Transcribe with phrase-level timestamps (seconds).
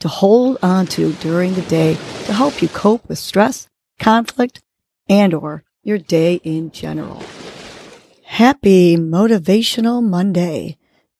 [0.00, 1.94] to hold on to during the day
[2.24, 3.68] to help you cope with stress,
[3.98, 4.60] conflict,
[5.08, 7.22] and or your day in general.
[8.24, 10.78] Happy Motivational Monday.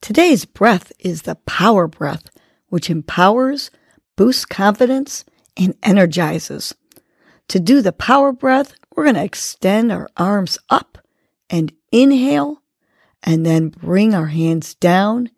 [0.00, 2.28] Today's breath is the power breath,
[2.68, 3.70] which empowers,
[4.16, 5.24] boosts confidence,
[5.56, 6.74] and energizes.
[7.48, 10.98] To do the power breath, we're going to extend our arms up
[11.48, 12.62] and inhale
[13.22, 15.30] and then bring our hands down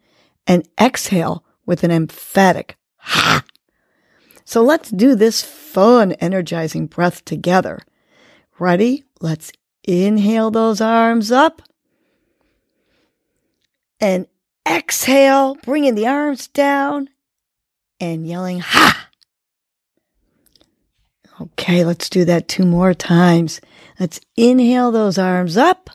[0.47, 2.80] and exhale with an emphatic ha.
[4.45, 7.78] So let's do this fun, energizing breath together.
[8.59, 9.04] Ready?
[9.20, 9.52] Let's
[9.84, 11.62] inhale those arms up
[14.01, 14.26] and
[14.68, 17.10] exhale, bringing the arms down
[18.01, 19.09] and yelling ha.
[21.40, 23.60] Okay, let's do that two more times.
[24.01, 25.90] Let's inhale those arms up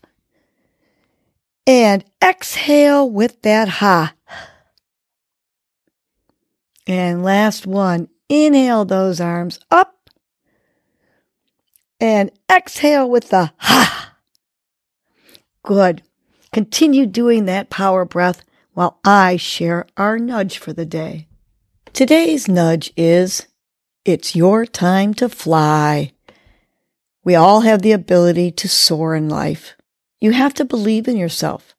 [1.67, 4.13] and exhale with that ha.
[6.87, 10.09] And last one, inhale those arms up
[11.99, 14.17] and exhale with the ha.
[15.63, 16.03] Good.
[16.53, 21.27] Continue doing that power breath while I share our nudge for the day.
[21.93, 23.47] Today's nudge is
[24.03, 26.11] it's your time to fly.
[27.23, 29.75] We all have the ability to soar in life.
[30.21, 31.74] You have to believe in yourself.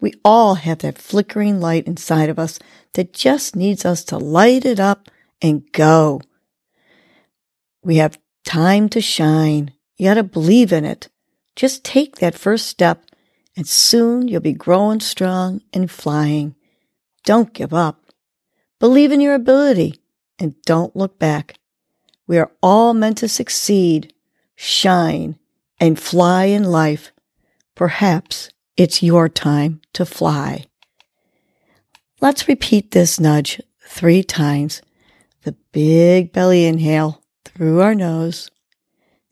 [0.00, 2.58] We all have that flickering light inside of us
[2.94, 5.10] that just needs us to light it up
[5.42, 6.20] and go.
[7.82, 9.72] We have time to shine.
[9.96, 11.08] You got to believe in it.
[11.56, 13.04] Just take that first step
[13.56, 16.54] and soon you'll be growing strong and flying.
[17.24, 18.12] Don't give up.
[18.78, 19.96] Believe in your ability
[20.38, 21.58] and don't look back.
[22.28, 24.14] We are all meant to succeed,
[24.54, 25.38] shine,
[25.80, 27.10] and fly in life.
[27.74, 30.64] Perhaps it's your time to fly.
[32.20, 34.80] Let's repeat this nudge three times.
[35.42, 38.50] The big belly inhale through our nose.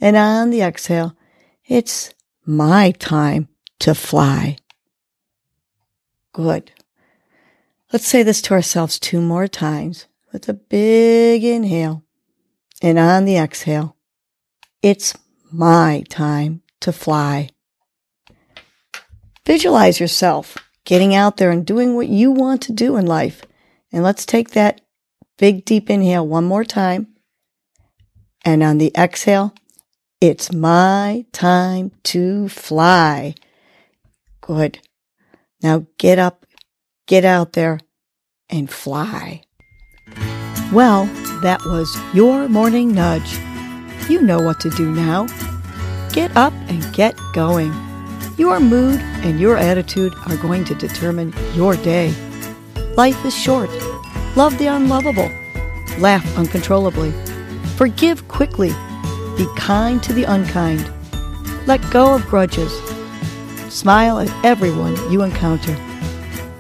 [0.01, 1.17] And on the exhale,
[1.65, 2.13] it's
[2.45, 3.49] my time
[3.79, 4.57] to fly.
[6.33, 6.73] Good.
[7.93, 12.03] Let's say this to ourselves two more times with a big inhale.
[12.83, 13.97] And on the exhale,
[14.83, 15.15] it's
[15.53, 17.51] my time to fly.
[19.47, 23.43] Visualize yourself getting out there and doing what you want to do in life.
[23.93, 24.81] And let's take that
[25.39, 27.07] big deep inhale one more time.
[28.45, 29.55] And on the exhale,
[30.21, 33.35] it's my time to fly.
[34.41, 34.81] Good.
[35.63, 36.45] Now get up,
[37.07, 37.79] get out there,
[38.51, 39.43] and fly.
[40.73, 41.07] Well,
[41.43, 43.39] that was your morning nudge.
[44.09, 45.27] You know what to do now.
[46.13, 47.86] Get up and get going.
[48.37, 52.15] Your mood and your attitude are going to determine your day.
[52.95, 53.71] Life is short.
[54.37, 55.31] Love the unlovable.
[55.99, 57.13] Laugh uncontrollably.
[57.77, 58.75] Forgive quickly.
[59.39, 60.91] Be kind to the unkind.
[61.67, 62.73] Let go of grudges.
[63.71, 65.75] Smile at everyone you encounter.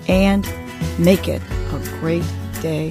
[0.09, 0.51] And
[0.99, 2.25] make it a great
[2.63, 2.91] day.